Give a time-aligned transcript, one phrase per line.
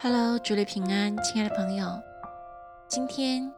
[0.00, 1.84] Hello，主内平安，亲爱的朋友，
[2.86, 3.52] 今天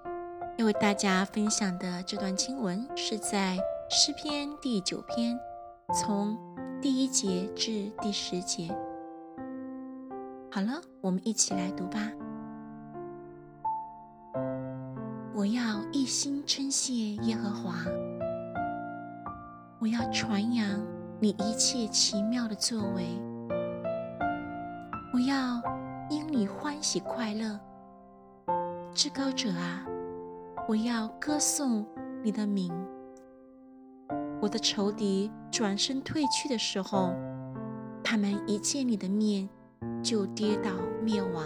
[0.57, 3.59] 要为大家分享的这段经文是在
[3.91, 5.39] 诗篇第九篇，
[5.93, 6.39] 从
[6.80, 8.75] 第一节至第十节。
[10.50, 12.11] 好了，我们一起来读吧。
[15.34, 15.62] 我要
[15.93, 17.75] 一心称谢耶和华，
[19.79, 20.80] 我要传扬
[21.20, 23.04] 你一切奇妙的作为，
[25.12, 25.61] 我要。
[26.33, 27.59] 你欢喜快乐，
[28.95, 29.84] 至高者啊，
[30.69, 31.84] 我要歌颂
[32.23, 32.73] 你的名。
[34.41, 37.12] 我的仇敌转身退去的时候，
[38.05, 39.48] 他们一见你的面
[40.05, 40.71] 就跌倒
[41.02, 41.45] 灭亡。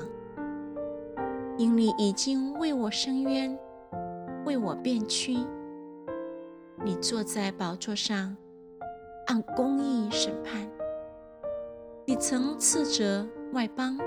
[1.57, 3.59] 因你已经为我伸冤，
[4.45, 5.39] 为我辩屈。
[6.85, 8.37] 你坐在宝座上，
[9.29, 10.69] 按公义审判。
[12.05, 13.99] 你曾斥责外邦。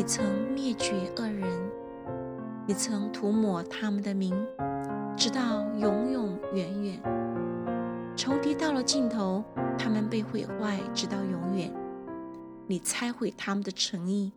[0.00, 1.70] 你曾灭绝恶人，
[2.66, 4.34] 你曾涂抹他们的名，
[5.14, 7.02] 直到永永远远。
[8.16, 9.44] 仇敌到了尽头，
[9.78, 11.70] 他们被毁坏，直到永远。
[12.66, 14.32] 你拆毁他们的诚意，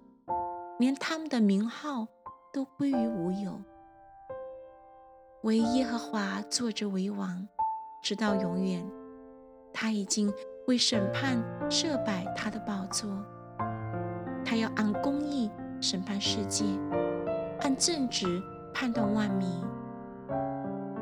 [0.80, 2.08] 连他们的名号
[2.52, 3.61] 都归于无有。
[5.44, 7.48] 唯耶和华坐着为王，
[8.03, 8.86] 直到永远。
[9.72, 10.30] 他已经
[10.67, 13.08] 为审判设摆他的宝座。
[14.54, 15.50] 他要按公义
[15.82, 16.64] 审判世界，
[17.62, 18.40] 按正直
[18.72, 19.50] 判断万民。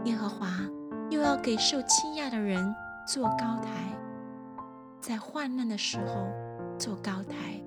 [0.05, 0.47] 耶和华
[1.09, 2.73] 又要给受欺压的人
[3.05, 3.93] 做高台，
[5.01, 6.25] 在患难的时候
[6.77, 7.61] 做高台。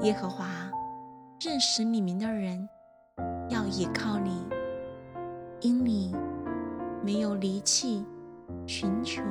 [0.00, 0.48] 耶和华
[1.40, 2.68] 认识你名的人
[3.48, 4.44] 要倚靠你，
[5.60, 6.16] 因你
[7.00, 8.04] 没有离弃
[8.66, 9.22] 寻求。